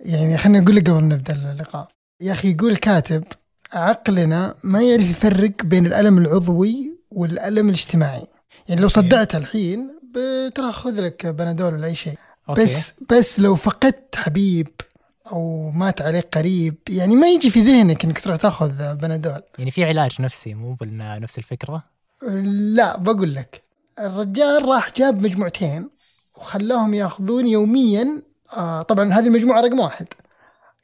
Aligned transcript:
يعني 0.00 0.38
خليني 0.38 0.58
أقول 0.64 0.76
لك 0.76 0.90
قبل 0.90 1.04
نبدأ 1.04 1.32
اللقاء. 1.52 1.88
يا 2.20 2.32
أخي 2.32 2.50
يقول 2.50 2.70
الكاتب 2.70 3.24
عقلنا 3.72 4.54
ما 4.62 4.82
يعرف 4.82 5.10
يفرق 5.10 5.62
بين 5.64 5.86
الألم 5.86 6.18
العضوي 6.18 6.98
والألم 7.10 7.68
الاجتماعي. 7.68 8.26
يعني 8.68 8.80
لو 8.80 8.88
صدعت 8.88 9.34
الحين 9.34 9.90
بترى 10.14 10.72
خذ 10.72 11.00
لك 11.00 11.26
بنادول 11.26 11.74
ولا 11.74 11.86
أي 11.86 11.94
شيء. 11.94 12.18
أوكي. 12.48 12.62
بس 12.62 12.92
بس 13.10 13.40
لو 13.40 13.56
فقدت 13.56 14.16
حبيب 14.16 14.68
أو 15.32 15.70
مات 15.70 16.02
عليك 16.02 16.38
قريب 16.38 16.74
يعني 16.88 17.16
ما 17.16 17.28
يجي 17.28 17.50
في 17.50 17.60
ذهنك 17.60 18.04
إنك 18.04 18.20
تروح 18.20 18.36
تأخذ 18.36 18.94
بنادول. 18.94 19.40
يعني 19.58 19.70
في 19.70 19.84
علاج 19.84 20.22
نفسي 20.22 20.54
مو 20.54 20.74
بال- 20.74 21.20
نفس 21.20 21.38
الفكرة؟ 21.38 21.84
لا 22.74 22.98
بقول 22.98 23.34
لك. 23.34 23.62
الرجال 23.98 24.64
راح 24.68 24.92
جاب 24.96 25.22
مجموعتين 25.22 25.88
وخلاهم 26.36 26.94
يأخذون 26.94 27.46
يوميا 27.46 28.22
آه 28.56 28.82
طبعا 28.82 29.12
هذه 29.12 29.26
المجموعة 29.26 29.60
رقم 29.60 29.78
واحد 29.80 30.06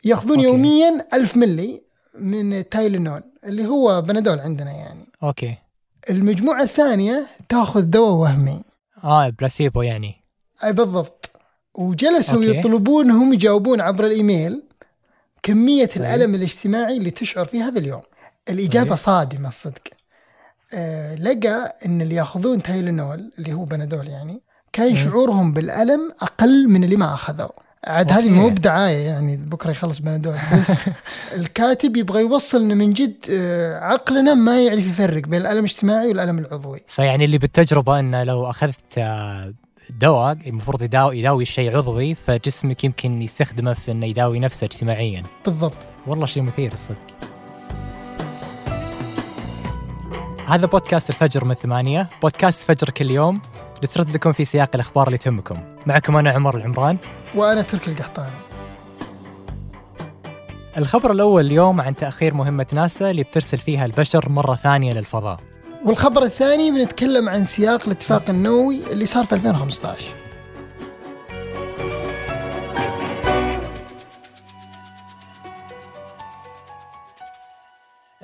ياخذون 0.05 0.37
أوكي. 0.37 0.49
يوميا 0.49 1.07
ألف 1.15 1.37
ملي 1.37 1.83
من 2.19 2.69
Tylenol 2.69 3.23
اللي 3.45 3.67
هو 3.67 4.03
بنادول 4.03 4.41
عندنا 4.41 4.73
يعني 4.73 5.05
أوكي 5.23 5.57
المجموعة 6.11 6.63
الثانية 6.63 7.27
تاخذ 7.49 7.83
دواء 7.83 8.13
وهمي 8.13 8.63
آه 9.05 9.29
بلاسيبو 9.29 9.83
يعني 9.83 10.15
أي 10.65 10.73
بالضبط 10.73 11.31
وجلسوا 11.75 12.37
أوكي. 12.37 12.59
يطلبون 12.59 13.11
هم 13.11 13.33
يجاوبون 13.33 13.81
عبر 13.81 14.05
الإيميل 14.05 14.63
كمية 15.43 15.87
طيب. 15.87 15.97
الألم 15.97 16.35
الاجتماعي 16.35 16.97
اللي 16.97 17.11
تشعر 17.11 17.45
فيه 17.45 17.69
هذا 17.69 17.79
اليوم 17.79 18.03
الإجابة 18.49 18.89
طيب. 18.89 18.99
صادمة 18.99 19.49
الصدق 19.49 19.83
آه 20.75 21.15
لقى 21.15 21.77
إن 21.87 22.01
اللي 22.01 22.15
ياخذون 22.15 22.63
تايلينول 22.63 23.33
اللي 23.39 23.53
هو 23.53 23.65
بنادول 23.65 24.09
يعني 24.09 24.43
كان. 24.73 24.97
شعورهم 24.97 25.53
بالألم 25.53 26.13
أقل 26.21 26.69
من 26.69 26.85
اللي 26.85 26.97
ما 26.97 27.15
اخذوا 27.15 27.49
عاد 27.85 28.13
هذه. 28.13 28.31
مو 28.31 28.49
بدعاية 28.49 29.07
يعني 29.07 29.37
بكرة 29.37 29.71
يخلص 29.71 29.99
بنادول 29.99 30.37
بس 30.53 30.71
الكاتب 31.37 31.97
يبغى 31.97 32.21
يوصل 32.21 32.61
انه 32.61 32.75
من 32.75 32.93
جد 32.93 33.15
آه 33.31 33.79
عقلنا 33.81 34.35
ما 34.35 34.63
يعرف 34.63 34.87
يفرق 34.87 35.23
بين 35.23 35.41
الألم 35.41 35.59
الاجتماعي 35.59 36.09
والألم 36.09 36.39
العضوي. 36.39 36.81
فيعني 36.89 37.25
اللي 37.25 37.39
بالتجربة 37.39 38.01
انه 38.01 38.25
لو 38.25 38.51
أخذت 38.51 38.99
آه، 38.99 39.55
دواء 39.91 40.39
المفروض 40.47 40.83
يداوي, 40.83 41.19
يداوي 41.19 41.45
شيء 41.45 41.77
عضوي 41.77 42.15
فجسمك 42.15 42.85
يمكن 42.85 43.23
يستخدمه 43.23 43.75
في 43.75 43.93
إنه 43.93 44.07
يداوي 44.07 44.39
نفسه 44.39 44.65
اجتماعيا. 44.65 45.23
بالضبط. 45.45 45.89
والله 46.07 46.27
شيء 46.27 46.43
مثير 46.43 46.73
الصدق. 46.73 47.07
هذا 50.47 50.67
بودكاست 50.67 51.11
الفجر 51.11 51.45
من 51.45 51.55
ثمانية. 51.55 52.09
بودكاست 52.23 52.65
فجر 52.65 52.91
كل 52.91 53.11
يوم. 53.11 53.41
نسرد 53.83 54.11
لكم 54.15 54.33
في 54.33 54.45
سياق 54.45 54.71
الأخبار 54.75 55.07
اللي 55.07 55.19
تهمكم. 55.19 55.57
معكم 55.87 56.17
أنا 56.17 56.31
عمر 56.31 56.57
العمران. 56.57 56.97
وأنا 57.35 57.63
تركي 57.63 57.91
القحطاني 57.91 58.31
الخبر 60.79 61.13
الأول 61.13 61.47
اليوم 61.47 61.81
عن 61.81 61.97
تأخير 61.97 62.35
مهمة 62.35 62.67
ناسا 62.73 63.11
اللي 63.11 63.23
بترسل 63.23 63.59
فيها 63.59 63.87
البشر 63.87 64.29
مرة 64.29 64.55
ثانية 64.55 64.93
للفضاء. 64.93 65.41
والخبر 65.85 66.23
الثاني 66.23 66.71
بنتكلم 66.71 67.29
عن 67.29 67.45
سياق 67.45 67.85
الاتفاق 67.87 68.31
النووي 68.31 68.93
اللي 68.93 69.07
صار 69.07 69.25
في 69.25 69.35
2015 69.35 70.05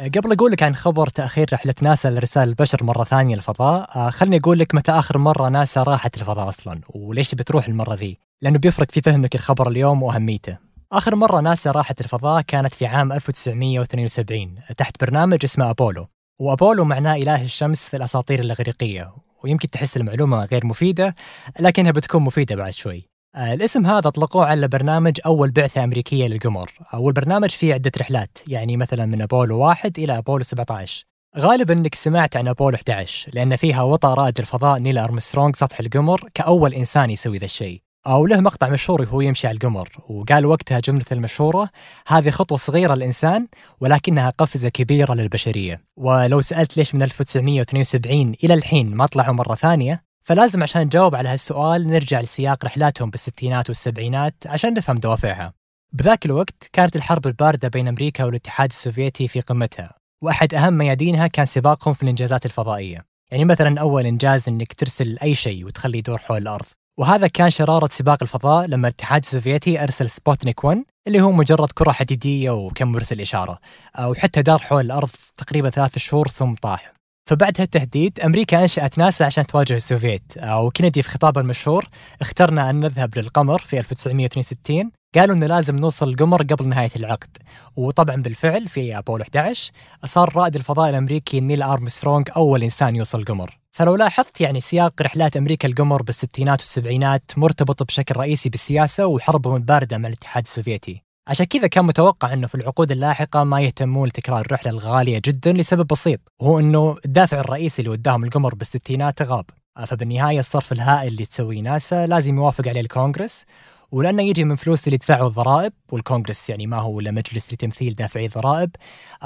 قبل 0.03 0.33
أقول 0.33 0.53
لك 0.53 0.62
عن 0.62 0.75
خبر 0.75 1.06
تأخير 1.08 1.47
رحلة 1.53 1.75
ناسا 1.83 2.08
لإرسال 2.08 2.48
البشر 2.48 2.84
مرة 2.84 3.05
ثانية 3.05 3.36
للفضاء. 3.36 3.91
آه، 3.97 4.11
خلني 4.11 4.36
أقول 4.36 4.59
لك 4.59 4.75
متى 4.75 4.92
آخر 4.92 5.19
مرة 5.19 5.48
ناسا 5.48 5.83
راحت 5.83 6.17
الفضاء 6.17 6.48
أصلا 6.48 6.81
وليش 6.89 7.34
بتروح 7.34 7.69
المرة 7.69 7.94
ذي؟ 7.94 8.19
لأنه 8.42 8.59
بيفرق 8.59 8.91
في 8.91 9.00
فهمك 9.00 9.34
الخبر 9.34 9.69
اليوم 9.69 10.03
وأهميته. 10.03 10.59
آخر 10.92 11.17
مرة 11.17 11.41
ناسا 11.41 11.70
راحت 11.70 12.00
الفضاء 12.00 12.42
كانت 12.42 12.75
في 12.75 12.86
عام 12.86 13.12
1972 13.12 14.55
تحت 14.77 15.00
برنامج 15.00 15.39
اسمه 15.44 15.70
أبولو. 15.70 16.06
وأبولو 16.39 16.84
معناه 16.84 17.16
إله 17.16 17.42
الشمس 17.42 17.84
في 17.84 17.97
الأساطير 17.97 18.41
الإغريقية 18.41 19.12
ويمكن 19.44 19.71
تحس 19.71 19.97
المعلومة 19.97 20.44
غير 20.44 20.66
مفيدة 20.66 21.15
لكنها 21.60 21.91
بتكون 21.91 22.22
مفيدة 22.22 22.56
بعد 22.56 22.72
شوي. 22.72 23.12
الاسم 23.37 23.87
هذا 23.87 24.09
اطلقوه 24.09 24.47
على 24.47 24.69
برنامج 24.69 25.20
أول 25.26 25.50
بعثة 25.50 25.84
أمريكية 25.84 26.26
للقمر. 26.26 26.70
والبرنامج 26.94 27.50
فيه 27.50 27.75
عدة 27.75 27.93
رحلات 27.98 28.38
يعني 28.47 28.76
مثلا 28.76 29.06
من 29.06 29.22
أبولو 29.22 29.59
1 29.59 29.98
إلى 29.98 30.19
أبولو 30.19 30.43
17 30.43 31.04
غالبا 31.38 31.75
إنك 31.75 31.94
سمعت 31.94 32.37
عن 32.37 32.48
أبولو 32.48 32.76
11 32.76 33.31
لأن 33.34 33.56
فيها 33.56 33.82
وطأ 33.82 34.15
رائد 34.15 34.38
الفضاء 34.38 34.78
نيل 34.78 34.98
أرمسترونغ 34.98 35.53
سطح 35.54 35.81
القمر 35.81 36.28
كأول 36.34 36.75
إنسان 36.75 37.10
يسوي 37.10 37.38
ذا 37.38 37.44
الشيء. 37.44 37.82
أو 38.06 38.26
له 38.26 38.41
مقطع 38.41 38.69
مشهور 38.69 39.03
وهو 39.03 39.20
يمشي 39.20 39.47
على 39.47 39.54
القمر 39.54 39.88
وقال 40.09 40.47
وقتها 40.47 40.81
جملة 40.81 41.04
المشهورة 41.12 41.69
هذه 42.06 42.31
خطوة 42.31 42.59
صغيرة 42.59 42.94
للإنسان 42.94 43.47
ولكنها 43.81 44.31
قفزة 44.38 44.69
كبيرة 44.69 45.14
للبشرية. 45.14 45.81
ولو 45.97 46.41
سألت 46.41 46.76
ليش 46.76 46.94
من 46.94 47.03
1972 47.03 48.34
إلى 48.44 48.54
الحين 48.54 48.94
ما 48.94 49.06
طلعوا 49.06 49.34
مرة 49.34 49.54
ثانية 49.54 50.12
فلازم 50.25 50.62
عشان 50.62 50.83
نجاوب 50.83 51.15
على 51.15 51.28
هالسؤال 51.28 51.87
نرجع 51.87 52.21
لسياق 52.21 52.65
رحلاتهم 52.65 53.10
بالستينات 53.10 53.69
والسبعينات 53.69 54.34
عشان 54.47 54.75
نفهم 54.75 54.99
دوافعها. 54.99 55.53
بذاك 55.93 56.27
الوقت 56.27 56.55
كانت 56.72 56.97
الحرب 56.97 57.27
الباردة 57.27 57.69
بين 57.69 57.88
أمريكا 57.88 58.25
والاتحاد 58.25 58.69
السوفيتي 58.69 59.28
في 59.28 59.41
قمتها 59.41 59.94
وأحد 60.22 60.55
أهم 60.55 60.72
ميادينها 60.78 61.27
كان 61.27 61.47
سباقهم 61.47 61.94
في 61.94 62.03
الإنجازات 62.03 62.47
الفضائية. 62.47 63.05
يعني 63.31 63.44
مثلا 63.44 63.81
أول 63.81 64.06
إنجاز 64.06 64.49
أنك 64.49 64.72
ترسل 64.72 65.19
أي 65.22 65.34
شيء 65.34 65.66
وتخليه 65.66 65.99
يدور 65.99 66.19
حول 66.19 66.43
الأرض. 66.43 66.66
وهذا 66.99 67.27
كان 67.27 67.50
شرارة 67.50 67.88
سباق 67.91 68.19
الفضاء 68.22 68.66
لما 68.66 68.88
الاتحاد 68.88 69.22
السوفيتي 69.22 69.82
أرسل 69.82 70.11
سبوتنيك 70.11 70.65
1 70.65 70.84
اللي 71.06 71.21
هو 71.21 71.32
مجرد 71.32 71.72
كرة 71.72 71.93
حديدية 71.93 72.50
وكم 72.50 72.93
مرسل 72.93 73.21
إشارة 73.21 73.59
وحتى 74.00 74.43
دار 74.43 74.59
حول 74.59 74.84
الأرض 74.84 75.11
تقريبا 75.37 75.71
ثلاث 75.71 75.99
شهور 75.99 76.28
ثم 76.28 76.55
طاح. 76.55 76.93
فبعد 77.27 77.60
هالتهديد 77.60 78.21
أمريكا 78.21 78.62
أنشأت 78.62 78.99
ناسا 78.99 79.25
عشان 79.25 79.47
تواجه 79.47 79.75
السوفيت 79.75 80.33
وكندي 80.44 81.03
في 81.03 81.10
خطابه 81.10 81.41
المشهور 81.41 81.84
اخترنا 82.21 82.71
أن 82.71 82.81
نذهب 82.81 83.19
للقمر 83.19 83.59
في 83.59 83.78
1962 83.78 84.91
قالوا 85.15 85.37
إنه 85.37 85.47
لازم 85.47 85.77
نوصل 85.77 86.09
القمر 86.09 86.43
قبل 86.43 86.69
نهاية 86.69 86.91
العقد 86.97 87.37
وطبعا 87.77 88.16
بالفعل 88.16 88.69
في 88.69 88.99
ابولو 88.99 89.22
11 89.22 89.72
صار 90.05 90.37
رائد 90.37 90.56
الفضاء 90.56 90.91
الأمريكي 90.91 91.41
نيل 91.41 91.62
أرمسترونغ 91.62 92.25
أول 92.37 92.62
إنسان 92.62 92.97
يوصل 92.97 93.21
القمر. 93.21 93.59
فلو 93.71 93.97
لاحظت 93.97 94.41
يعني 94.41 94.61
سياق 94.61 95.03
رحلات 95.03 95.37
أمريكا 95.37 95.69
القمر 95.69 96.03
بالستينات 96.03 96.61
والسبعينات 96.61 97.31
مرتبط 97.37 97.82
بشكل 97.82 98.16
رئيسي 98.16 98.49
بالسياسة 98.49 99.06
وحربهم 99.06 99.56
البارده 99.56 99.99
مع 99.99 100.09
الاتحاد 100.09 100.43
السوفيتي. 100.43 101.03
عشان 101.28 101.47
كذا 101.47 101.66
كان 101.66 101.84
متوقع 101.84 102.33
إنه 102.33 102.47
في 102.47 102.55
العقود 102.55 102.93
اللاحقة 102.93 103.44
ما 103.44 103.60
يهتمون 103.60 104.09
لتكرار 104.09 104.41
الرحلة 104.41 104.71
الغالية 104.71 105.21
جدا 105.25 105.53
لسبب 105.53 105.87
بسيط 105.87 106.21
وهو 106.41 106.59
إنه 106.59 106.97
الدافع 107.05 107.41
الرئيسي 107.41 107.83
اللي 107.83 107.91
وداهم 107.91 108.25
القمر 108.25 108.55
بالستينات 108.55 109.22
غاب. 109.22 109.44
فبالنهاية 109.87 110.38
الصرف 110.41 110.72
الهائل 110.72 111.09
اللي 111.09 111.25
تسويه 111.27 111.61
ناسا 111.61 112.06
لازم 112.06 112.37
يوافق 112.37 112.69
عليه 112.69 112.81
الكونغرس 112.81 113.44
ولأنه 113.93 114.22
يجي 114.22 114.44
من 114.44 114.56
فلوس 114.56 114.87
اللي 114.87 114.94
يدفعوا 114.94 115.28
الضرائب 115.28 115.72
والكونغرس 115.93 116.50
يعني 116.50 116.66
ما 116.66 116.77
هو 116.78 117.00
الا 117.00 117.11
مجلس 117.11 117.53
لتمثيل 117.53 117.94
دافعي 117.94 118.27
الضرائب 118.27 118.71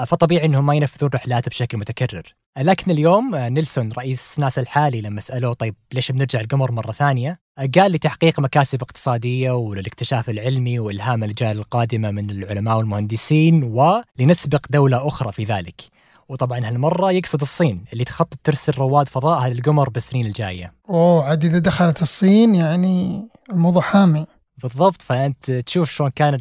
فطبيعي 0.06 0.46
إنهم 0.46 0.66
ما 0.66 0.74
ينفذون 0.74 1.10
رحلات 1.14 1.48
بشكل 1.48 1.78
متكرر. 1.78 2.22
لكن 2.58 2.90
اليوم 2.90 3.36
نيلسون 3.36 3.88
رئيس 3.98 4.38
ناسا 4.38 4.60
الحالي 4.60 5.00
لما 5.00 5.20
سألوه 5.20 5.52
طيب 5.52 5.74
ليش 5.92 6.12
بنرجع 6.12 6.40
القمر 6.40 6.72
مرة 6.72 6.92
ثانية؟ 6.92 7.45
قال 7.58 7.92
لتحقيق 7.92 8.40
مكاسب 8.40 8.82
اقتصادية 8.82 9.50
وللاكتشاف 9.50 10.30
العلمي 10.30 10.78
والهام 10.78 11.24
الاجيال 11.24 11.58
القادمة 11.58 12.10
من 12.10 12.30
العلماء 12.30 12.76
والمهندسين 12.76 13.62
ولنسبق 13.64 14.66
دولة 14.70 15.08
أخرى 15.08 15.32
في 15.32 15.44
ذلك. 15.44 15.80
وطبعا 16.28 16.58
هالمرة 16.58 17.12
يقصد 17.12 17.40
الصين 17.40 17.84
اللي 17.92 18.04
تخطط 18.04 18.38
ترسل 18.44 18.72
رواد 18.72 19.08
فضائها 19.08 19.48
للقمر 19.48 19.88
بالسنين 19.88 20.26
الجاية. 20.26 20.72
أوه 20.90 21.24
عاد 21.24 21.44
إذا 21.44 21.58
دخلت 21.58 22.02
الصين 22.02 22.54
يعني 22.54 23.28
الموضوع 23.50 23.82
حامي. 23.82 24.26
بالضبط 24.62 25.02
فأنت 25.02 25.50
تشوف 25.50 25.90
شلون 25.90 26.10
كان 26.10 26.36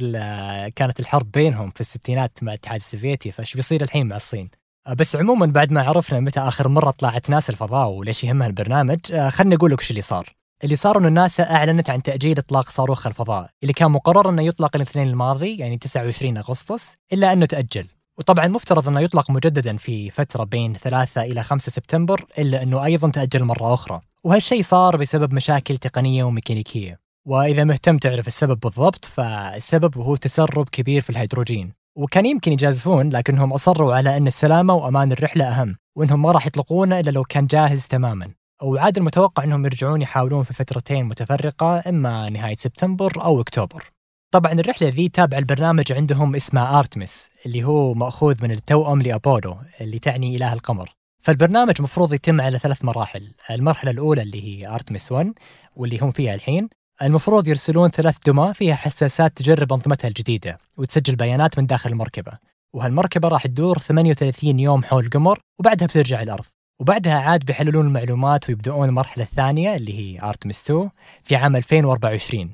كانت 0.75 0.99
الحرب 0.99 1.31
بينهم 1.31 1.69
في 1.69 1.81
الستينات 1.81 2.31
مع 2.41 2.51
الاتحاد 2.51 2.79
السوفيتي 2.79 3.31
فايش 3.31 3.53
بيصير 3.53 3.81
الحين 3.81 4.07
مع 4.07 4.15
الصين؟ 4.15 4.49
بس 4.97 5.15
عموما 5.15 5.45
بعد 5.45 5.71
ما 5.71 5.83
عرفنا 5.83 6.19
متى 6.19 6.39
آخر 6.39 6.67
مرة 6.67 6.91
طلعت 6.91 7.29
ناسا 7.29 7.53
الفضاء 7.53 7.89
وليش 7.89 8.23
يهمها 8.23 8.47
البرنامج 8.47 8.99
خلني 9.29 9.55
أقول 9.55 9.71
لك 9.71 9.79
وش 9.79 9.89
اللي 9.89 10.01
صار. 10.01 10.35
اللي 10.63 10.75
صار 10.75 10.97
إنه 10.97 11.09
ناسا 11.09 11.43
أعلنت 11.43 11.89
عن 11.89 12.03
تأجيل 12.03 12.37
إطلاق 12.37 12.69
صاروخ 12.69 13.07
الفضاء 13.07 13.49
اللي 13.63 13.73
كان 13.73 13.91
مقرر 13.91 14.29
إنه 14.29 14.41
يطلق 14.41 14.75
الاثنين 14.75 15.07
الماضي 15.07 15.57
يعني 15.57 15.77
29 15.77 16.37
أغسطس 16.37 16.95
إلا 17.13 17.33
أنه 17.33 17.45
تأجل. 17.45 17.87
وطبعا 18.17 18.47
مفترض 18.47 18.87
إنه 18.87 18.99
يطلق 18.99 19.31
مجددا 19.31 19.77
في 19.77 20.09
فترة 20.09 20.43
بين 20.43 20.73
3 20.73 21.21
إلى 21.21 21.43
5 21.43 21.69
سبتمبر 21.69 22.25
إلا 22.37 22.63
إنه 22.63 22.85
أيضا 22.85 23.09
تأجل 23.09 23.43
مرة 23.43 23.73
أخرى. 23.73 24.01
وهالشيء 24.23 24.61
صار 24.61 24.97
بسبب 24.97 25.33
مشاكل 25.33 25.77
تقنية 25.77 26.23
وميكانيكية. 26.23 26.99
وإذا 27.25 27.63
مهتم 27.63 27.97
تعرف 27.97 28.27
السبب 28.27 28.59
بالضبط 28.59 29.05
فالسبب 29.05 29.97
هو 29.97 30.15
تسرب 30.15 30.69
كبير 30.69 31.01
في 31.01 31.09
الهيدروجين. 31.09 31.73
وكان 31.95 32.25
يمكن 32.25 32.51
يجازفون 32.53 33.09
لكنهم 33.09 33.53
أصروا 33.53 33.95
على 33.95 34.17
إن 34.17 34.27
السلامة 34.27 34.73
وأمان 34.73 35.11
الرحلة 35.11 35.45
أهم 35.45 35.75
وإنهم 35.95 36.21
ما 36.21 36.31
راح 36.31 36.47
يطلقونه 36.47 36.99
إلا 36.99 37.11
لو 37.11 37.23
كان 37.23 37.47
جاهز 37.47 37.87
تماما. 37.87 38.25
وعاد 38.63 38.97
المتوقع 38.97 39.43
إنهم 39.43 39.65
يرجعون 39.65 40.01
يحاولون 40.01 40.43
في 40.43 40.53
فترتين 40.53 41.05
متفرقة 41.05 41.83
إما 41.87 42.29
نهاية 42.29 42.55
سبتمبر 42.55 43.23
أو 43.23 43.41
أكتوبر. 43.41 43.83
طبعا 44.31 44.51
الرحلة 44.51 44.89
ذي 44.89 45.09
تابع 45.09 45.37
البرنامج 45.37 45.93
عندهم 45.93 46.35
اسمه 46.35 46.79
آرتمس 46.79 47.29
اللي 47.45 47.63
هو 47.63 47.93
مأخوذ 47.93 48.35
من 48.43 48.51
التوأم 48.51 49.01
لأبولو 49.01 49.57
اللي 49.81 49.99
تعني 49.99 50.35
إله 50.35 50.53
القمر. 50.53 50.89
فالبرنامج 51.23 51.81
مفروض 51.81 52.13
يتم 52.13 52.41
على 52.41 52.59
ثلاث 52.59 52.85
مراحل. 52.85 53.31
المرحلة 53.51 53.91
الأولى 53.91 54.21
اللي 54.21 54.43
هي 54.43 54.67
آرتمس 54.67 55.11
1 55.11 55.33
واللي 55.75 55.99
هم 56.01 56.11
فيها 56.11 56.33
الحين. 56.33 56.69
المفروض 57.01 57.47
يرسلون 57.47 57.89
ثلاث 57.89 58.17
دمى 58.25 58.53
فيها 58.53 58.75
حساسات 58.75 59.37
تجرب 59.37 59.73
أنظمتها 59.73 60.07
الجديدة 60.07 60.57
وتسجل 60.77 61.15
بيانات 61.15 61.59
من 61.59 61.65
داخل 61.65 61.89
المركبة. 61.89 62.31
وهالمركبة 62.73 63.27
راح 63.27 63.47
تدور 63.47 63.77
38 63.79 64.59
يوم 64.59 64.83
حول 64.83 65.05
القمر 65.05 65.39
وبعدها 65.59 65.87
بترجع 65.87 66.21
الأرض. 66.21 66.45
وبعدها 66.79 67.13
عاد 67.13 67.45
بيحللون 67.45 67.87
المعلومات 67.87 68.49
ويبدؤون 68.49 68.89
المرحلة 68.89 69.23
الثانية 69.23 69.75
اللي 69.75 69.99
هي 69.99 70.21
ارتمس 70.29 70.61
2 70.63 70.89
في 71.23 71.35
عام 71.35 71.55
2024 71.55 72.51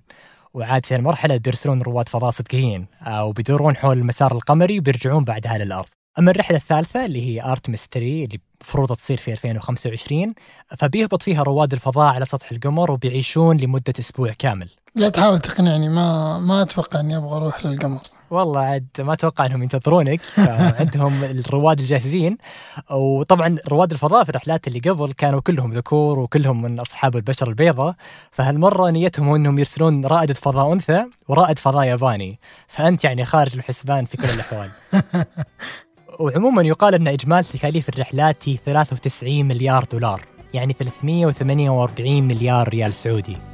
وعاد 0.54 0.86
في 0.86 0.96
المرحلة 0.96 1.38
بيرسلون 1.38 1.82
رواد 1.82 2.10
فضاء 2.10 2.32
صدقيين 2.32 2.88
وبيدورون 3.22 3.76
حول 3.76 3.98
المسار 3.98 4.32
القمري 4.32 4.80
وبيرجعون 4.80 5.24
بعدها 5.24 5.58
للأرض. 5.58 5.88
أما 6.20 6.32
الرحلة 6.32 6.58
الثالثة 6.58 7.06
اللي 7.06 7.22
هي 7.28 7.44
ارتمس 7.52 7.88
3 7.92 8.00
اللي 8.26 8.40
مفروض 8.62 8.96
تصير 8.96 9.18
في 9.18 9.32
2025 9.32 10.34
فبيهبط 10.78 11.24
فيها 11.24 11.44
رواد 11.44 11.74
الفضاء 11.74 12.14
على 12.14 12.26
سطح 12.26 12.52
القمر 12.52 12.92
وبيعيشون 12.92 13.58
لمدة 13.58 13.94
أسبوع 14.00 14.34
كامل. 14.40 14.70
لا 14.96 15.10
تحاول 15.10 15.40
تقنعني 15.40 15.90
ما 15.90 16.40
ما 16.40 16.62
أتوقع 16.62 17.00
إني 17.00 17.18
أبغى 17.18 17.36
أروح 17.38 17.66
للقمر. 17.66 18.02
والله 18.32 18.60
عاد 18.60 18.88
ما 19.00 19.14
أتوقع 19.14 19.46
إنهم 19.46 19.64
ينتظرونك 19.64 20.22
عندهم 20.80 21.24
الرواد 21.24 21.80
الجاهزين. 21.80 22.38
وطبعا 22.92 23.58
رواد 23.68 23.92
الفضاء 23.92 24.24
في 24.24 24.30
الرحلات 24.30 24.68
اللي 24.68 24.80
قبل 24.80 25.14
كانوا 25.14 25.40
كلهم 25.40 25.74
ذكور 25.74 26.20
وكلهم 26.20 26.62
من 26.62 26.80
أصحاب 26.80 27.16
البشر 27.16 27.50
البيضاء. 27.50 27.96
فهالمرة 28.32 28.90
نيتهم 28.90 29.34
إنهم 29.34 29.60
يرسلون 29.60 30.06
رائده 30.06 30.34
فضاء 30.34 30.74
أنثى 30.74 31.06
ورائد 31.28 31.60
فضاء 31.60 31.88
ياباني. 31.88 32.40
فأنت 32.68 33.04
يعني 33.04 33.26
خارج 33.26 33.56
الحسبان 33.56 34.06
في 34.06 34.18
كل 34.18 34.30
الأحوال. 34.30 34.70
وعموما 36.20 36.62
يقال 36.62 36.96
إن 36.96 37.08
اجمالي 37.08 37.44
تكاليف 37.44 37.90
الرحلات 37.90 38.50
هي 38.50 38.58
93 38.66 39.46
مليار 39.46 39.84
دولار 39.84 40.22
يعني 40.54 40.74
348 40.74 42.24
مليار 42.24 42.70
ريال 42.70 42.94
سعودي. 42.94 43.51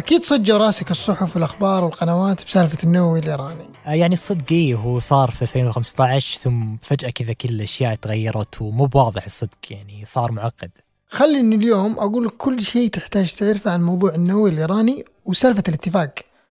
أكيد 0.00 0.22
صجوا 0.22 0.58
راسك 0.58 0.90
الصحف 0.90 1.34
والأخبار 1.36 1.84
والقنوات 1.84 2.44
بسالفة 2.44 2.78
النووي 2.84 3.18
الإيراني. 3.18 3.68
آه، 3.86 3.90
يعني 3.90 4.12
الصدق 4.12 4.44
إيه 4.52 4.74
هو 4.74 4.98
صار 4.98 5.30
في 5.30 5.42
2015 5.42 6.38
ثم 6.40 6.76
فجأة 6.82 7.10
كذا 7.10 7.32
كل 7.32 7.48
الأشياء 7.48 7.94
تغيرت 7.94 8.62
ومو 8.62 8.86
بواضح 8.86 9.24
الصدق 9.24 9.58
يعني 9.70 10.04
صار 10.04 10.32
معقد. 10.32 10.70
خليني 11.08 11.54
اليوم 11.54 11.98
أقول 11.98 12.24
لك 12.24 12.32
كل 12.32 12.62
شيء 12.62 12.88
تحتاج 12.88 13.34
تعرفه 13.34 13.70
عن 13.70 13.82
موضوع 13.82 14.14
النووي 14.14 14.50
الإيراني 14.50 15.04
وسالفة 15.24 15.62
الاتفاق. 15.68 16.14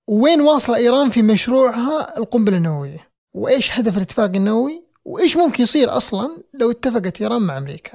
وين 0.07 0.41
واصله 0.41 0.77
إيران 0.77 1.11
في 1.11 1.23
مشروعها 1.23 2.19
القنبلة 2.19 2.57
النووية؟ 2.57 3.09
وإيش 3.35 3.79
هدف 3.79 3.97
الاتفاق 3.97 4.31
النووي؟ 4.37 4.83
وإيش 5.05 5.37
ممكن 5.37 5.63
يصير 5.63 5.97
أصلا 5.97 6.43
لو 6.61 6.71
اتفقت 6.71 7.21
إيران 7.23 7.43
مع 7.43 7.59
أمريكا؟ 7.59 7.93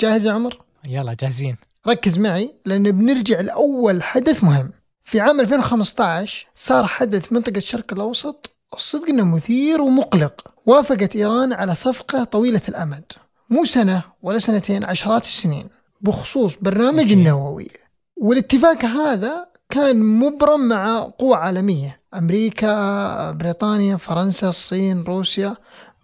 جاهز 0.00 0.26
يا 0.26 0.32
عمر؟ 0.32 0.58
يلا 0.84 1.16
جاهزين. 1.20 1.56
ركز 1.88 2.18
معي 2.18 2.54
لأن 2.66 2.90
بنرجع 2.90 3.40
لأول 3.40 4.02
حدث 4.02 4.44
مهم. 4.44 4.72
في 5.02 5.20
عام 5.20 5.40
2015 5.40 6.46
صار 6.54 6.86
حدث 6.86 7.32
منطقة 7.32 7.56
الشرق 7.56 7.92
الأوسط 7.92 8.50
الصدق 8.74 9.08
أنه 9.08 9.24
مثير 9.24 9.80
ومقلق. 9.80 10.48
وافقت 10.66 11.16
إيران 11.16 11.52
على 11.52 11.74
صفقة 11.74 12.24
طويلة 12.24 12.60
الأمد. 12.68 13.04
مو 13.50 13.64
سنة 13.64 14.02
ولا 14.22 14.38
سنتين 14.38 14.84
عشرات 14.84 15.24
السنين. 15.24 15.68
بخصوص 16.00 16.56
برنامج 16.60 17.12
النووي. 17.12 17.68
والاتفاق 18.16 18.84
هذا 18.84 19.46
كان 19.70 20.02
مبرم 20.02 20.60
مع 20.68 21.10
قوى 21.18 21.34
عالمية. 21.34 22.00
أمريكا 22.14 23.30
بريطانيا 23.30 23.96
فرنسا 23.96 24.48
الصين 24.48 25.04
روسيا. 25.04 25.56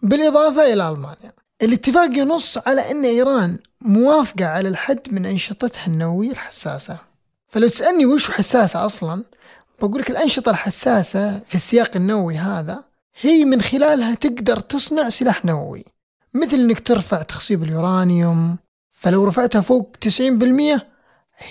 بالإضافة 0.02 0.72
إلى 0.72 0.88
ألمانيا. 0.88 1.32
الاتفاق 1.62 2.18
ينص 2.18 2.58
على 2.66 2.90
أن 2.90 3.04
إيران 3.04 3.58
موافقة 3.80 4.46
على 4.46 4.68
الحد 4.68 5.00
من 5.10 5.26
أنشطتها 5.26 5.86
النووية 5.86 6.30
الحساسة. 6.30 7.07
فلو 7.48 7.68
تسألني 7.68 8.06
وش 8.06 8.30
حساسة 8.30 8.86
أصلا 8.86 9.24
بقول 9.80 10.00
لك 10.00 10.10
الأنشطة 10.10 10.50
الحساسة 10.50 11.38
في 11.38 11.54
السياق 11.54 11.90
النووي 11.96 12.36
هذا 12.36 12.84
هي 13.20 13.44
من 13.44 13.62
خلالها 13.62 14.14
تقدر 14.14 14.58
تصنع 14.58 15.08
سلاح 15.08 15.44
نووي 15.44 15.84
مثل 16.34 16.56
إنك 16.56 16.80
ترفع 16.80 17.22
تخصيب 17.22 17.62
اليورانيوم 17.62 18.58
فلو 18.90 19.24
رفعتها 19.24 19.60
فوق 19.60 19.96
90% 20.04 20.10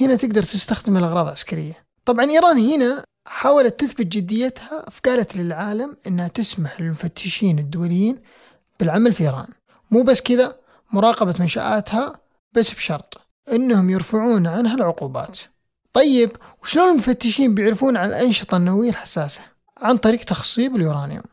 هنا 0.02 0.16
تقدر 0.16 0.44
تستخدم 0.44 0.98
الأغراض 0.98 1.28
عسكرية 1.28 1.88
طبعا 2.06 2.26
إيران 2.26 2.60
هنا 2.60 3.04
حاولت 3.28 3.80
تثبت 3.80 4.06
جديتها 4.06 4.86
فقالت 4.90 5.38
للعالم 5.38 5.98
أنها 6.08 6.28
تسمح 6.28 6.82
للمفتشين 6.82 7.60
الدوليين 7.60 8.18
بالعمل 8.80 9.14
في 9.14 9.24
إيران. 9.24 9.48
مو 9.92 10.02
بس 10.02 10.22
كذا 10.22 10.56
مراقبة 10.92 11.36
منشآتها 11.40 12.14
بس 12.54 12.74
بشرط 12.74 13.22
أنهم 13.52 13.90
يرفعون 13.90 14.48
عنها 14.48 14.76
العقوبات. 14.76 15.38
طيب 15.98 16.32
وشلون 16.64 16.90
المفتشين 16.90 17.56
بيعرفون 17.56 17.98
عن 17.98 18.10
الأنشطة 18.10 18.58
النووية 18.58 18.90
الحساسة؟ 18.90 19.42
عن 19.78 19.98
طريق 19.98 20.20
تخصيب 20.20 20.76
اليورانيوم. 20.76 21.24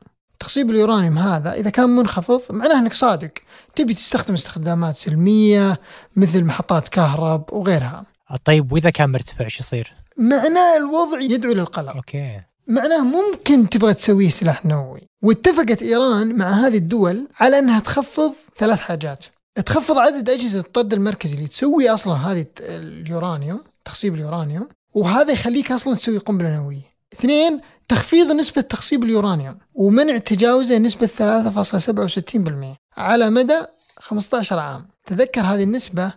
تخصيب 0.40 0.70
اليورانيوم 0.70 1.18
هذا 1.18 1.52
إذا 1.52 1.70
كان 1.70 1.90
منخفض 1.90 2.40
معناه 2.50 2.78
أنك 2.78 2.92
صادق. 2.92 3.30
تبي 3.76 3.94
تستخدم 3.94 4.34
استخدامات 4.34 4.96
سلمية 4.96 5.80
مثل 6.16 6.44
محطات 6.44 6.88
كهرب 6.88 7.52
وغيرها. 7.52 8.04
طيب 8.44 8.72
وإذا 8.72 8.90
كان 8.90 9.10
مرتفع 9.10 9.48
شو 9.48 9.58
يصير؟ 9.60 9.94
معناه 10.16 10.76
الوضع 10.76 11.20
يدعو 11.20 11.52
للقلق 11.52 11.96
أوكي. 11.96 12.40
معناه 12.66 13.00
ممكن 13.00 13.68
تبغى 13.68 13.94
تسويه 13.94 14.28
سلاح 14.28 14.66
نووي. 14.66 15.08
واتفقت 15.22 15.82
إيران 15.82 16.36
مع 16.36 16.50
هذه 16.50 16.76
الدول 16.76 17.28
على 17.40 17.58
أنها 17.58 17.80
تخفض 17.80 18.32
ثلاث 18.56 18.80
حاجات. 18.80 19.24
تخفض 19.66 19.98
عدد 19.98 20.30
أجهزة 20.30 20.60
الطرد 20.60 20.92
المركزي 20.92 21.34
اللي 21.34 21.48
تسوي 21.48 21.90
أصلا 21.90 22.14
هذه 22.14 22.46
اليورانيوم 22.60 23.64
تخصيب 23.84 24.14
اليورانيوم 24.14 24.68
وهذا 24.94 25.32
يخليك 25.32 25.72
أصلا 25.72 25.94
تسوي 25.94 26.18
قنبلة 26.18 26.56
نووية. 26.56 26.94
اثنين 27.12 27.60
تخفيض 27.88 28.32
نسبة 28.32 28.60
تخصيب 28.60 29.04
اليورانيوم 29.04 29.58
ومنع 29.74 30.18
تجاوزه 30.18 30.78
نسبة 30.78 31.06
3.67% 31.06 32.76
على 32.96 33.30
مدى 33.30 33.60
15 33.98 34.58
عام. 34.58 34.86
تذكر 35.06 35.40
هذه 35.40 35.62
النسبة 35.62 36.12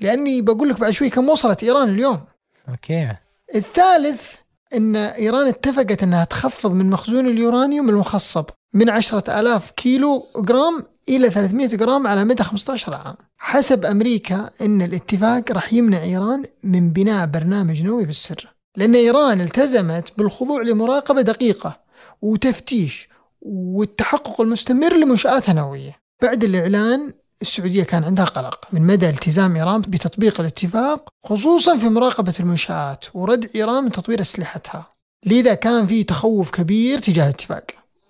لأني 0.00 0.42
بقول 0.42 0.68
لك 0.68 0.80
بعد 0.80 0.90
شوي 0.90 1.10
كم 1.10 1.28
وصلت 1.28 1.62
إيران 1.62 1.88
اليوم. 1.88 2.20
أوكي. 2.68 3.16
الثالث 3.54 4.34
إن 4.74 4.96
إيران 4.96 5.48
اتفقت 5.48 6.02
إنها 6.02 6.24
تخفض 6.24 6.72
من 6.72 6.90
مخزون 6.90 7.26
اليورانيوم 7.26 7.88
المخصب 7.88 8.44
من 8.74 8.90
10000 8.90 9.70
كيلو 9.70 10.26
جرام 10.36 10.86
إلى 11.08 11.30
300 11.30 11.68
جرام 11.68 12.06
على 12.06 12.24
مدى 12.24 12.42
15 12.42 12.94
عام. 12.94 13.16
حسب 13.38 13.84
أمريكا 13.84 14.50
إن 14.60 14.82
الاتفاق 14.82 15.52
راح 15.52 15.72
يمنع 15.72 16.02
إيران 16.02 16.44
من 16.64 16.92
بناء 16.92 17.26
برنامج 17.26 17.82
نووي 17.82 18.04
بالسر. 18.04 18.54
لأن 18.76 18.94
إيران 18.94 19.40
التزمت 19.40 20.12
بالخضوع 20.18 20.62
لمراقبة 20.62 21.22
دقيقة 21.22 21.80
وتفتيش 22.22 23.08
والتحقق 23.42 24.40
المستمر 24.40 24.96
لمنشاتها 24.96 25.52
النوويه. 25.52 25.96
بعد 26.22 26.44
الإعلان 26.44 27.14
السعودية 27.42 27.84
كان 27.84 28.04
عندها 28.04 28.24
قلق 28.24 28.68
من 28.72 28.82
مدى 28.82 29.08
التزام 29.08 29.56
إيران 29.56 29.80
بتطبيق 29.80 30.40
الاتفاق 30.40 31.08
خصوصا 31.26 31.76
في 31.76 31.88
مراقبة 31.88 32.34
المنشآت 32.40 33.04
وردع 33.14 33.48
إيران 33.54 33.84
من 33.84 33.90
تطوير 33.90 34.20
أسلحتها 34.20 34.86
لذا 35.26 35.54
كان 35.54 35.86
في 35.86 36.04
تخوف 36.04 36.50
كبير 36.50 36.98
تجاه 36.98 37.24
الاتفاق 37.24 37.64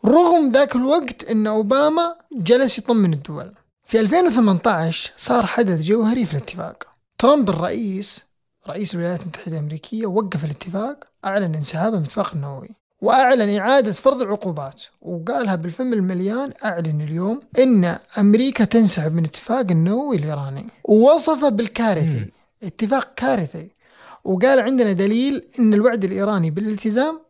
رغم 0.04 0.50
ذاك 0.52 0.76
الوقت 0.76 1.30
أن 1.30 1.46
أوباما 1.46 2.16
جلس 2.32 2.78
يطمن 2.78 3.12
الدول 3.12 3.52
في 3.86 4.00
2018 4.00 5.12
صار 5.16 5.46
حدث 5.46 5.82
جوهري 5.82 6.26
في 6.26 6.32
الاتفاق. 6.32 6.86
ترامب 7.18 7.48
الرئيس 7.50 8.20
رئيس 8.68 8.94
الولايات 8.94 9.20
المتحدة 9.20 9.56
الأمريكية 9.56 10.06
وقف 10.06 10.44
الاتفاق 10.44 11.04
أعلن 11.24 11.54
انسحابه 11.54 11.96
من 11.96 12.02
الاتفاق 12.02 12.34
النووي 12.34 12.68
وأعلن 13.00 13.56
إعادة 13.56 13.92
فرض 13.92 14.22
العقوبات 14.22 14.82
وقالها 15.02 15.54
بالفم 15.54 15.92
المليان 15.92 16.52
أعلن 16.64 17.00
اليوم 17.00 17.40
إن 17.58 17.98
أمريكا 18.18 18.64
تنسحب 18.64 19.14
من 19.14 19.24
اتفاق 19.24 19.66
النووي 19.70 20.16
الإيراني. 20.16 20.66
ووصفه 20.84 21.48
بالكارثي 21.48 22.30
اتفاق 22.62 23.14
كارثي. 23.16 23.70
وقال 24.24 24.60
عندنا 24.60 24.92
دليل 24.92 25.48
إن 25.58 25.74
الوعد 25.74 26.04
الإيراني 26.04 26.50
بالالتزام 26.50 27.20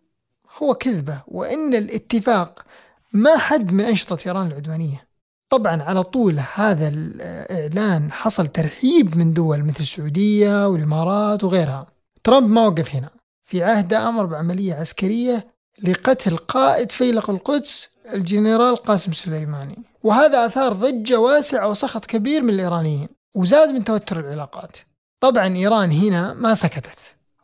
هو 0.58 0.74
كذبة 0.74 1.22
وإن 1.28 1.74
الاتفاق 1.74 2.64
ما 3.12 3.38
حد 3.38 3.72
من 3.72 3.84
أنشطة 3.84 4.18
إيران 4.26 4.46
العدوانية. 4.46 5.06
طبعا 5.54 5.82
على 5.82 6.02
طول 6.02 6.40
هذا 6.54 6.88
الإعلان 6.88 8.12
حصل 8.12 8.46
ترحيب 8.46 9.16
من 9.16 9.34
دول 9.34 9.64
مثل 9.64 9.80
السعودية 9.80 10.68
والإمارات 10.68 11.44
وغيرها. 11.44 11.86
ترامب 12.24 12.50
ما 12.50 12.66
وقف 12.66 12.94
هنا. 12.94 13.08
في 13.44 13.62
عهده 13.62 14.08
أمر 14.08 14.26
بعملية 14.26 14.74
عسكرية 14.74 15.46
لقتل 15.82 16.36
قائد 16.36 16.92
فيلق 16.92 17.30
القدس 17.30 17.88
الجنرال 18.14 18.76
قاسم 18.76 19.12
سليماني. 19.12 19.78
وهذا 20.02 20.46
أثار 20.46 20.72
ضجة 20.72 21.20
واسعة 21.20 21.68
وسخط 21.68 22.06
كبير 22.06 22.42
من 22.42 22.54
الإيرانيين 22.54 23.08
وزاد 23.34 23.68
من 23.68 23.84
توتر 23.84 24.20
العلاقات. 24.20 24.76
طبعا 25.20 25.56
إيران 25.56 25.92
هنا 25.92 26.34
ما 26.34 26.54
سكتت. 26.54 26.98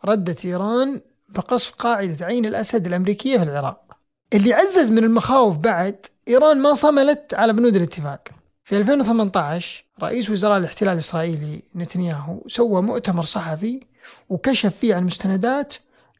ردت 0.05 0.45
إيران 0.45 1.01
بقصف 1.29 1.73
قاعدة 1.75 2.27
عين 2.27 2.47
الأسد 2.47 2.87
الأمريكية 2.87 3.39
في 3.39 3.43
العراق. 3.43 3.90
اللي 4.33 4.53
عزز 4.53 4.91
من 4.91 5.05
المخاوف 5.05 5.57
بعد 5.57 6.07
إيران 6.29 6.63
ما 6.63 6.75
صملت 6.75 7.35
على 7.35 7.53
بنود 7.53 7.77
الاتفاق. 7.77 8.29
في 8.65 8.77
2018 8.77 9.85
رئيس 10.03 10.31
وزراء 10.31 10.59
الاحتلال 10.59 10.93
الإسرائيلي 10.93 11.63
نتنياهو 11.77 12.43
سوى 12.49 12.83
مؤتمر 12.83 13.25
صحفي 13.25 13.81
وكشف 14.29 14.77
فيه 14.77 14.95
عن 14.95 15.05
مستندات 15.05 15.75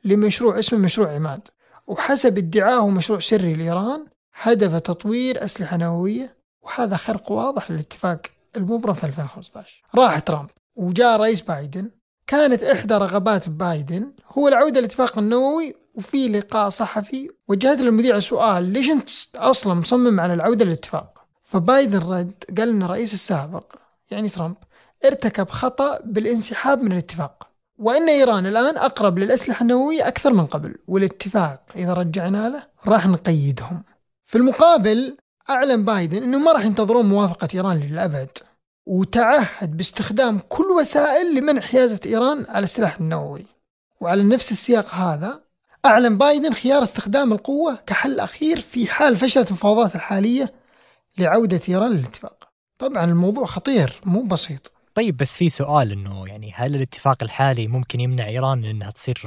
لمشروع 0.05 0.59
اسمه 0.59 0.79
مشروع 0.79 1.15
عماد. 1.15 1.41
وحسب 1.87 2.39
ادعاه 2.39 2.89
مشروع 2.89 3.19
سري 3.19 3.55
لإيران 3.55 4.05
هدف 4.35 4.75
تطوير 4.77 5.45
أسلحة 5.45 5.77
نووية 5.77 6.37
وهذا 6.63 6.97
خرق 6.97 7.33
واضح 7.33 7.71
للاتفاق 7.71 8.21
المبرم 8.57 8.95
في 8.95 9.05
2015 9.05 9.83
راح 9.95 10.19
ترامب 10.19 10.51
وجاء 10.77 11.17
رئيس 11.21 11.41
بايدن. 11.41 11.91
كانت 12.27 12.63
إحدى 12.63 12.95
رغبات 12.95 13.49
بايدن 13.49 14.13
هو 14.39 14.49
العودة 14.49 14.81
للاتفاق 14.81 15.19
النووي 15.19 15.75
وفي 15.95 16.29
لقاء 16.29 16.69
صحفي 16.69 17.31
وجهت 17.49 17.79
للمذيع 17.79 18.21
سؤال 18.21 18.65
ليش 18.73 18.91
أنت 18.91 19.09
أصلا 19.37 19.75
مصمم 19.75 20.21
على 20.21 20.35
العودة 20.35 20.65
للاتفاق؟ 20.65 21.27
فبايدن 21.43 21.99
رد 21.99 22.45
قال 22.59 22.69
أن 22.69 22.83
الرئيس 22.83 23.15
السابق 23.15 23.65
يعني 24.11 24.29
ترامب 24.29 24.57
ارتكب 25.05 25.51
خطأ 25.51 26.01
بالانسحاب 26.05 26.83
من 26.83 26.93
الاتفاق. 26.93 27.51
وأن 27.79 28.09
إيران 28.09 28.47
الآن 28.47 28.77
أقرب 28.77 29.19
للأسلحة 29.19 29.63
النووية 29.63 30.09
أكثر 30.09 30.33
من 30.33 30.47
قبل 30.47 30.75
والاتفاق 30.89 31.63
إذا 31.77 31.95
رجعنا 31.95 32.49
له 32.49 32.63
راح 32.87 33.07
نقيدهم. 33.07 33.83
في 34.25 34.39
المقابل 34.39 35.17
أعلن 35.51 35.85
بايدن 35.85 36.23
أنه 36.23 36.39
ما 36.39 36.53
راح 36.53 36.65
ينتظرون 36.65 37.07
موافقة 37.07 37.49
إيران 37.55 37.81
للأبد 37.81 38.39
وتعهد 38.87 39.77
باستخدام 39.77 40.41
كل 40.49 40.65
وسائل 40.65 41.35
لمنع 41.35 41.61
حيازة 41.61 42.01
إيران 42.07 42.47
على 42.49 42.65
السلاح 42.65 43.01
النووي. 43.01 43.47
وعلى 44.01 44.23
نفس 44.23 44.53
السياق 44.53 44.95
هذا 44.95 45.50
أعلن 45.87 46.19
بايدن 46.19 46.53
خيار 46.53 46.83
استخدام 46.83 47.33
القوة 47.33 47.79
كحل 47.87 48.21
أخير 48.21 48.61
في 48.61 48.87
حال 48.87 49.17
فشلت 49.17 49.49
المفاوضات 49.49 49.95
الحالية 49.95 50.53
لعودة 51.19 51.61
إيران 51.69 51.91
للاتفاق. 51.93 52.49
طبعا 52.79 53.05
الموضوع 53.05 53.47
خطير 53.47 54.01
مو 54.05 54.23
بسيط. 54.23 54.73
طيب 54.95 55.17
بس 55.17 55.33
في 55.33 55.51
سؤال 55.51 55.93
إنه 55.93 56.29
يعني 56.29 56.53
هل 56.55 56.75
الاتفاق 56.75 57.23
الحالي 57.23 57.67
ممكن 57.69 58.01
يمنع 58.01 58.27
إيران 58.27 58.65
إنها 58.65 58.91
تصير 58.91 59.23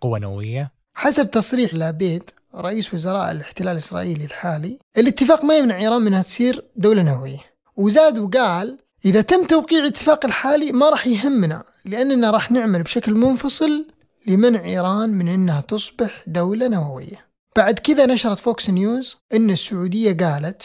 قوة 0.00 0.18
نووية؟ 0.18 0.72
حسب 0.94 1.30
تصريح 1.30 1.74
لابيد 1.74 2.30
رئيس 2.54 2.94
وزراء 2.94 3.32
الاحتلال 3.32 3.72
الإسرائيلي 3.72 4.24
الحالي 4.24 4.78
الاتفاق 4.98 5.44
ما 5.44 5.56
يمنع 5.56 5.78
إيران 5.78 6.00
من 6.00 6.06
إنها 6.06 6.22
تصير 6.22 6.64
دولة 6.76 7.02
نووية. 7.02 7.40
وزاد 7.76 8.18
وقال 8.18 8.78
إذا 9.04 9.20
تم 9.20 9.44
توقيع 9.46 9.78
الاتفاق 9.78 10.24
الحالي 10.24 10.72
ما 10.72 10.90
راح 10.90 11.06
يهمنا 11.06 11.64
لأننا 11.84 12.30
راح 12.30 12.50
نعمل 12.50 12.82
بشكل 12.82 13.14
منفصل 13.14 13.86
لمنع 14.26 14.64
إيران 14.64 15.10
من 15.10 15.28
إنها 15.28 15.60
تصبح 15.60 16.22
دولة 16.26 16.68
نووية. 16.68 17.26
بعد 17.56 17.78
كذا 17.78 18.06
نشرت 18.06 18.38
فوكس 18.38 18.70
نيوز 18.70 19.16
إن 19.34 19.50
السعودية 19.50 20.16
قالت 20.16 20.62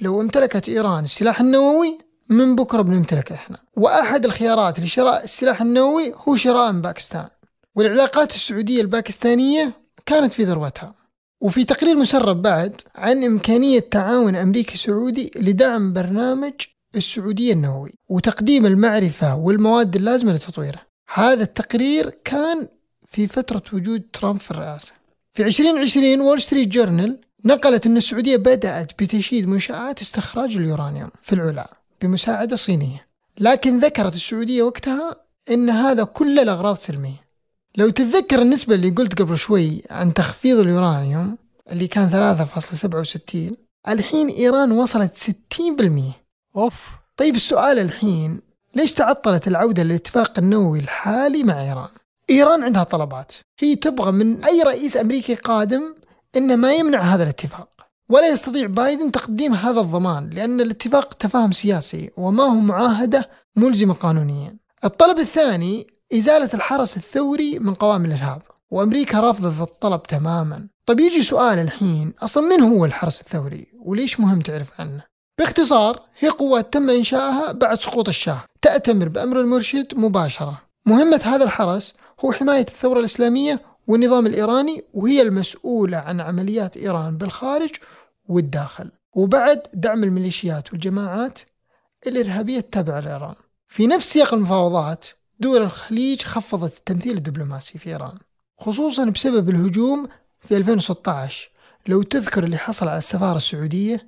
لو 0.00 0.20
امتلكت 0.20 0.68
إيران 0.68 1.04
السلاح 1.04 1.40
النووي 1.40 1.98
من 2.28 2.56
بكرة 2.56 2.82
بنمتلكه 2.82 3.34
إحنا. 3.34 3.58
وأحد 3.76 4.24
الخيارات 4.24 4.80
لشراء 4.80 5.24
السلاح 5.24 5.62
النووي 5.62 6.12
هو 6.28 6.34
شراء 6.34 6.72
من 6.72 6.82
باكستان. 6.82 7.28
والعلاقات 7.76 8.34
السعودية 8.34 8.80
الباكستانية 8.80 9.72
كانت 10.06 10.32
في 10.32 10.44
ذروتها. 10.44 10.94
وفي 11.40 11.64
تقرير 11.64 11.96
مسرب 11.96 12.42
بعد 12.42 12.80
عن 12.94 13.24
إمكانية 13.24 13.80
تعاون 13.80 14.36
أمريكي 14.36 14.76
سعودي 14.76 15.32
لدعم 15.36 15.92
برنامج 15.92 16.52
السعودية 16.96 17.52
النووي 17.52 17.94
وتقديم 18.08 18.66
المعرفة 18.66 19.36
والمواد 19.36 19.96
اللازمة 19.96 20.32
لتطويره. 20.32 20.80
هذا 21.14 21.42
التقرير 21.42 22.10
كان 22.24 22.68
في 23.10 23.26
فترة 23.26 23.62
وجود 23.72 24.02
ترامب 24.12 24.40
في 24.40 24.50
الرئاسة. 24.50 24.92
في 25.32 25.46
2020 25.46 26.20
وول 26.20 26.40
ستريت 26.40 26.68
جورنال 26.68 27.20
نقلت 27.44 27.86
أن 27.86 27.96
السعودية 27.96 28.36
بدأت 28.36 29.02
بتشييد 29.02 29.48
منشآت 29.48 30.00
استخراج 30.00 30.56
اليورانيوم 30.56 31.10
في 31.22 31.32
العلا 31.32 31.70
بمساعدة 32.02 32.56
صينية. 32.56 33.06
لكن 33.38 33.78
ذكرت 33.78 34.14
السعودية 34.14 34.62
وقتها 34.62 35.16
أن 35.50 35.70
هذا 35.70 36.04
كله 36.04 36.42
لأغراض 36.42 36.76
سلمية. 36.76 37.30
لو 37.76 37.90
تتذكر 37.90 38.42
النسبة 38.42 38.74
اللي 38.74 38.90
قلت 38.90 39.22
قبل 39.22 39.38
شوي 39.38 39.82
عن 39.90 40.14
تخفيض 40.14 40.58
اليورانيوم 40.58 41.38
اللي 41.72 41.86
كان 41.86 42.10
3.67 42.10 43.56
الحين 43.88 44.28
إيران 44.28 44.72
وصلت 44.72 45.16
60% 45.16 46.12
أوف. 46.56 46.88
طيب 47.16 47.34
السؤال 47.34 47.78
الحين 47.78 48.40
ليش 48.74 48.94
تعطلت 48.94 49.48
العودة 49.48 49.82
للاتفاق 49.82 50.38
النووي 50.38 50.78
الحالي 50.78 51.42
مع 51.44 51.62
إيران؟ 51.62 51.88
إيران 52.30 52.64
عندها 52.64 52.82
طلبات. 52.82 53.32
هي 53.58 53.76
تبغى 53.76 54.12
من 54.12 54.44
أي 54.44 54.62
رئيس 54.62 54.96
أمريكي 54.96 55.34
قادم 55.34 55.94
إنه 56.36 56.56
ما 56.56 56.72
يمنع 56.72 57.00
هذا 57.00 57.22
الاتفاق. 57.22 57.68
ولا 58.08 58.28
يستطيع 58.28 58.66
بايدن 58.66 59.12
تقديم 59.12 59.54
هذا 59.54 59.80
الضمان 59.80 60.30
لأن 60.30 60.60
الاتفاق 60.60 61.14
تفاهم 61.14 61.52
سياسي 61.52 62.10
وما 62.16 62.44
هو 62.44 62.60
معاهدة 62.60 63.28
ملزمة 63.56 63.94
قانونيا. 63.94 64.56
الطلب 64.84 65.18
الثاني 65.18 65.86
إزالة 66.14 66.50
الحرس 66.54 66.96
الثوري 66.96 67.58
من 67.58 67.74
قوائم 67.74 68.04
الإرهاب 68.04 68.42
وأمريكا 68.70 69.20
رافضة 69.20 69.64
الطلب 69.64 70.02
تماما. 70.02 70.68
طيب 70.86 71.00
يجي 71.00 71.22
سؤال 71.22 71.58
الحين 71.58 72.12
أصلا 72.22 72.42
من 72.42 72.60
هو 72.60 72.84
الحرس 72.84 73.20
الثوري؟ 73.20 73.66
وليش 73.84 74.20
مهم 74.20 74.40
تعرف 74.40 74.80
عنه؟ 74.80 75.02
باختصار 75.38 76.00
هي 76.18 76.28
قوات 76.28 76.72
تم 76.72 76.90
إنشائها 76.90 77.52
بعد 77.52 77.80
سقوط 77.80 78.08
الشاه. 78.08 78.44
تأتمر 78.62 79.08
بأمر 79.08 79.40
المرشد 79.40 79.94
مباشرة. 79.94 80.62
مهمة 80.86 81.20
هذا 81.24 81.44
الحرس 81.44 81.94
هو 82.24 82.32
حماية 82.32 82.60
الثورة 82.60 83.00
الإسلامية 83.00 83.60
والنظام 83.86 84.26
الإيراني 84.26 84.84
وهي 84.94 85.22
المسؤولة 85.22 85.96
عن 85.98 86.20
عمليات 86.20 86.76
إيران 86.76 87.16
بالخارج 87.16 87.70
والداخل. 88.28 88.90
وبعد 89.14 89.62
دعم 89.74 90.04
الميليشيات 90.04 90.72
والجماعات 90.72 91.38
الإرهابية 92.06 92.58
التابعة 92.58 93.00
لإيران. 93.00 93.34
في 93.68 93.86
نفس 93.86 94.12
سياق 94.12 94.34
المفاوضات 94.34 95.06
دول 95.40 95.62
الخليج 95.62 96.22
خفضت 96.22 96.78
التمثيل 96.78 97.16
الدبلوماسي 97.16 97.78
في 97.78 97.90
إيران 97.90 98.18
خصوصا 98.58 99.04
بسبب 99.04 99.50
الهجوم 99.50 100.08
في 100.40 100.56
2016 100.56 101.50
لو 101.86 102.02
تذكر 102.02 102.44
اللي 102.44 102.56
حصل 102.56 102.88
على 102.88 102.98
السفارة 102.98 103.36
السعودية 103.36 104.06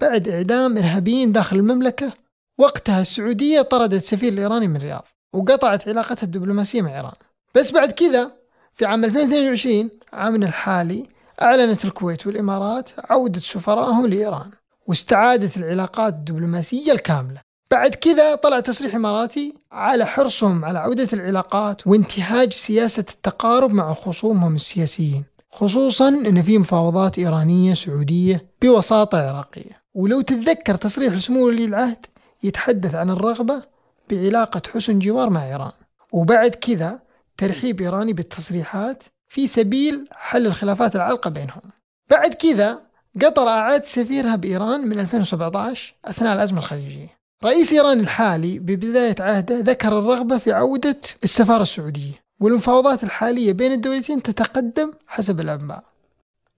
بعد 0.00 0.28
إعدام 0.28 0.78
إرهابيين 0.78 1.32
داخل 1.32 1.56
المملكة 1.56 2.12
وقتها 2.58 3.00
السعودية 3.00 3.62
طردت 3.62 4.02
السفير 4.02 4.32
الإيراني 4.32 4.68
من 4.68 4.76
الرياض 4.76 5.08
وقطعت 5.32 5.88
علاقتها 5.88 6.24
الدبلوماسية 6.24 6.82
مع 6.82 6.96
إيران. 6.96 7.14
بس 7.58 7.70
بعد 7.70 7.92
كذا 7.92 8.32
في 8.74 8.86
عام 8.86 9.04
2022 9.04 9.90
عامنا 10.12 10.46
الحالي 10.46 11.06
أعلنت 11.42 11.84
الكويت 11.84 12.26
والإمارات 12.26 12.90
عودة 13.10 13.40
سفرائهم 13.40 14.06
لإيران 14.06 14.50
واستعادت 14.86 15.56
العلاقات 15.56 16.14
الدبلوماسية 16.14 16.92
الكاملة. 16.92 17.40
بعد 17.70 17.94
كذا 17.94 18.34
طلع 18.34 18.60
تصريح 18.60 18.94
إماراتي 18.94 19.54
على 19.72 20.06
حرصهم 20.06 20.64
على 20.64 20.78
عودة 20.78 21.08
العلاقات 21.12 21.86
وانتهاج 21.86 22.52
سياسة 22.52 23.04
التقارب 23.10 23.70
مع 23.70 23.94
خصومهم 23.94 24.54
السياسيين 24.54 25.24
خصوصا 25.50 26.08
أن 26.08 26.42
في 26.42 26.58
مفاوضات 26.58 27.18
إيرانية 27.18 27.74
سعودية 27.74 28.46
بوساطة 28.62 29.28
عراقية. 29.28 29.82
ولو 29.94 30.20
تتذكر 30.20 30.74
تصريح 30.74 31.18
سمو 31.18 31.46
ولي 31.46 31.64
العهد 31.64 32.06
يتحدث 32.42 32.94
عن 32.94 33.10
الرغبة 33.10 33.62
بعلاقة 34.10 34.62
حسن 34.74 34.98
جوار 34.98 35.30
مع 35.30 35.46
إيران. 35.46 35.72
وبعد 36.12 36.54
كذا 36.54 37.07
ترحيب 37.38 37.80
إيراني 37.80 38.12
بالتصريحات 38.12 39.04
في 39.28 39.46
سبيل 39.46 40.08
حل 40.12 40.46
الخلافات 40.46 40.96
العالقة 40.96 41.30
بينهم. 41.30 41.62
بعد 42.10 42.34
كذا 42.34 42.82
قطر 43.22 43.48
أعاد 43.48 43.84
سفيرها 43.84 44.36
بإيران 44.36 44.88
من 44.88 44.98
2017 44.98 45.94
أثناء 46.04 46.34
الأزمة 46.34 46.58
الخليجية. 46.58 47.18
رئيس 47.44 47.72
إيران 47.72 48.00
الحالي 48.00 48.58
ببداية 48.58 49.16
عهده 49.20 49.58
ذكر 49.58 49.98
الرغبة 49.98 50.38
في 50.38 50.52
عودة 50.52 51.00
السفارة 51.24 51.62
السعودية 51.62 52.14
والمفاوضات 52.40 53.04
الحالية 53.04 53.52
بين 53.52 53.72
الدولتين 53.72 54.22
تتقدم 54.22 54.92
حسب 55.06 55.40
الأنباء. 55.40 55.84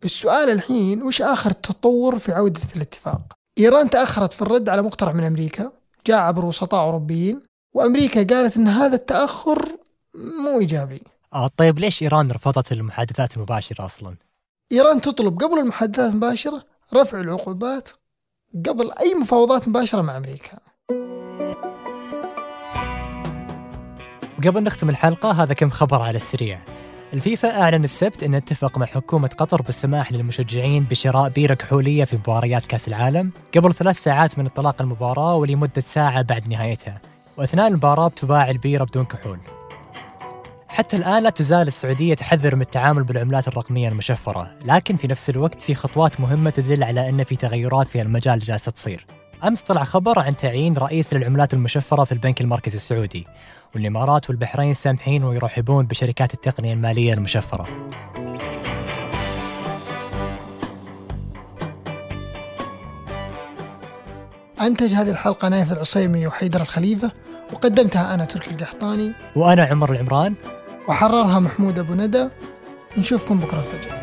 السؤال 0.04 0.50
الحين 0.50 1.02
وش 1.02 1.22
آخر 1.22 1.50
تطور 1.50 2.18
في 2.18 2.32
عودة 2.32 2.60
الاتفاق؟ 2.76 3.20
إيران 3.58 3.90
تأخرت 3.90 4.32
في 4.32 4.42
الرد 4.42 4.68
على 4.68 4.82
مقترح 4.82 5.14
من 5.14 5.24
أمريكا 5.24 5.72
جاء 6.06 6.18
عبر 6.18 6.44
وسطاء 6.44 6.80
أوروبيين 6.80 7.40
وأمريكا 7.74 8.22
قالت 8.34 8.56
أن 8.56 8.68
هذا 8.68 8.94
التأخر 8.96 9.68
مو 10.14 10.60
إيجابي. 10.60 11.02
آه 11.34 11.50
طيب 11.56 11.78
ليش 11.78 12.02
إيران 12.02 12.30
رفضت 12.30 12.72
المحادثات 12.72 13.36
المباشرة 13.36 13.84
أصلا؟ 13.84 14.16
إيران 14.72 15.00
تطلب 15.00 15.42
قبل 15.42 15.58
المحادثات 15.58 16.10
المباشرة 16.10 16.64
رفع 16.94 17.20
العقوبات 17.20 17.88
قبل 18.68 18.90
أي 19.00 19.14
مفاوضات 19.14 19.68
مباشرة 19.68 20.02
مع 20.02 20.16
أمريكا. 20.16 20.58
وقبل 24.38 24.62
نختم 24.62 24.90
الحلقة 24.90 25.30
هذا 25.30 25.54
كم 25.54 25.70
خبر 25.70 26.02
على 26.02 26.16
السريع. 26.16 26.60
الفيفا 27.14 27.60
أعلن 27.60 27.84
السبت 27.84 28.22
أنه 28.22 28.36
اتفق 28.36 28.78
مع 28.78 28.86
حكومة 28.86 29.28
قطر 29.28 29.62
بالسماح 29.62 30.12
للمشجعين 30.12 30.84
بشراء 30.84 31.28
بيرة 31.28 31.54
كحولية 31.54 32.04
في 32.04 32.16
مباريات 32.16 32.66
كأس 32.66 32.88
العالم 32.88 33.32
قبل 33.56 33.74
ثلاث 33.74 33.98
ساعات 33.98 34.38
من 34.38 34.44
انطلاق 34.44 34.82
المباراة 34.82 35.36
ولمدة 35.36 35.80
ساعة 35.80 36.22
بعد 36.22 36.48
نهايتها. 36.48 37.00
وأثناء 37.36 37.68
المباراة 37.68 38.08
بتباع 38.08 38.50
البيرة 38.50 38.84
بدون 38.84 39.04
كحول. 39.04 39.38
حتى 40.70 40.96
الآن 40.96 41.22
لا 41.22 41.30
تزال 41.30 41.68
السعودية 41.68 42.14
تحذر 42.14 42.56
من 42.56 42.62
التعامل 42.62 43.04
بالعملات 43.04 43.48
الرقمية 43.48 43.88
المشفرة 43.88 44.50
لكن 44.64 44.96
في 44.96 45.06
نفس 45.06 45.30
الوقت 45.30 45.62
في 45.62 45.74
خطوات 45.74 46.20
مهمة 46.20 46.50
تدل 46.50 46.84
على 46.84 47.08
أن 47.08 47.24
في 47.24 47.36
تغيرات 47.36 47.88
في 47.88 48.02
المجال 48.02 48.38
جالسة 48.38 48.72
تصير. 48.72 49.06
أمس 49.44 49.60
طلع 49.60 49.84
خبر 49.84 50.18
عن 50.18 50.36
تعيين 50.36 50.76
رئيس 50.76 51.14
للعملات 51.14 51.54
المشفرة 51.54 52.04
في 52.04 52.12
البنك 52.12 52.40
المركزي 52.40 52.76
السعودي 52.76 53.26
والإمارات 53.74 54.30
والبحرين 54.30 54.74
سامحين 54.74 55.24
ويرحبون 55.24 55.86
بشركات 55.86 56.34
التقنية 56.34 56.72
المالية 56.72 57.14
المشفرة. 57.14 57.66
أنتج 64.60 64.94
هذه 64.94 65.10
الحلقة 65.10 65.48
نايف 65.48 65.72
العصيمي 65.72 66.26
وحيدر 66.26 66.60
الخليفة 66.60 67.12
وقدمتها 67.52 68.14
أنا 68.14 68.24
تركي 68.24 68.50
القحطاني. 68.50 69.12
وأنا 69.36 69.64
عمر 69.64 69.92
العمران. 69.92 70.34
وحررها 70.90 71.38
محمود 71.38 71.78
أبو 71.78 71.94
ندى. 71.94 72.28
نشوفكم 72.98 73.38
بكرة 73.38 73.58
الفجر. 73.58 73.99